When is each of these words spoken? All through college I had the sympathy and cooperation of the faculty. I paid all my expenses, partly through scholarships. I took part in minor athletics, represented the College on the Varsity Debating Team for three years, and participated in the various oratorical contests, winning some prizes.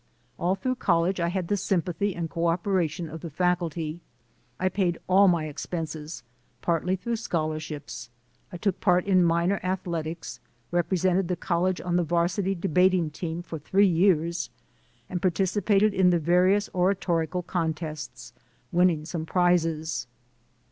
All 0.39 0.55
through 0.55 0.77
college 0.77 1.19
I 1.19 1.27
had 1.27 1.47
the 1.47 1.55
sympathy 1.55 2.15
and 2.15 2.27
cooperation 2.27 3.07
of 3.07 3.21
the 3.21 3.29
faculty. 3.29 3.99
I 4.59 4.67
paid 4.67 4.97
all 5.07 5.27
my 5.27 5.45
expenses, 5.45 6.23
partly 6.59 6.95
through 6.95 7.17
scholarships. 7.17 8.09
I 8.51 8.57
took 8.57 8.79
part 8.81 9.05
in 9.05 9.23
minor 9.23 9.59
athletics, 9.61 10.39
represented 10.71 11.27
the 11.27 11.35
College 11.35 11.79
on 11.81 11.97
the 11.97 12.03
Varsity 12.03 12.55
Debating 12.55 13.11
Team 13.11 13.43
for 13.43 13.59
three 13.59 13.85
years, 13.85 14.49
and 15.07 15.21
participated 15.21 15.93
in 15.93 16.09
the 16.09 16.17
various 16.17 16.67
oratorical 16.73 17.43
contests, 17.43 18.33
winning 18.71 19.05
some 19.05 19.27
prizes. 19.27 20.07